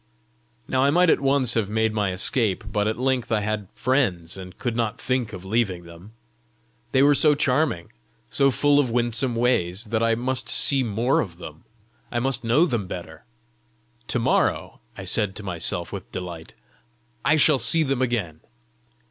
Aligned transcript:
Now 0.67 0.83
I 0.83 0.89
might 0.89 1.11
at 1.11 1.19
once 1.19 1.53
have 1.53 1.69
made 1.69 1.93
my 1.93 2.11
escape; 2.11 2.63
but 2.71 2.87
at 2.87 2.97
length 2.97 3.31
I 3.31 3.41
had 3.41 3.67
friends, 3.75 4.35
and 4.35 4.57
could 4.57 4.75
not 4.75 4.99
think 4.99 5.31
of 5.31 5.45
leaving 5.45 5.83
them. 5.83 6.13
They 6.91 7.03
were 7.03 7.13
so 7.13 7.35
charming, 7.35 7.91
so 8.31 8.49
full 8.49 8.79
of 8.79 8.89
winsome 8.89 9.35
ways, 9.35 9.83
that 9.91 10.01
I 10.01 10.15
must 10.15 10.49
see 10.49 10.81
more 10.81 11.19
of 11.19 11.37
them! 11.37 11.65
I 12.11 12.17
must 12.17 12.43
know 12.43 12.65
them 12.65 12.87
better! 12.87 13.25
"To 14.07 14.17
morrow," 14.17 14.79
I 14.97 15.03
said 15.03 15.35
to 15.35 15.43
myself 15.43 15.93
with 15.93 16.11
delight, 16.11 16.55
"I 17.23 17.35
shall 17.35 17.59
see 17.59 17.83
them 17.83 18.01
again!" 18.01 18.39